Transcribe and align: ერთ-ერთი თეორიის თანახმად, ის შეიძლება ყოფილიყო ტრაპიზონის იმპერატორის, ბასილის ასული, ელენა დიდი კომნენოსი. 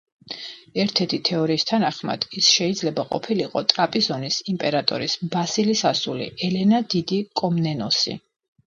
ერთ-ერთი 0.83 1.19
თეორიის 1.29 1.65
თანახმად, 1.71 2.25
ის 2.41 2.49
შეიძლება 2.55 3.05
ყოფილიყო 3.11 3.63
ტრაპიზონის 3.75 4.41
იმპერატორის, 4.55 5.19
ბასილის 5.37 5.89
ასული, 5.95 6.33
ელენა 6.51 6.83
დიდი 6.97 7.23
კომნენოსი. 7.43 8.21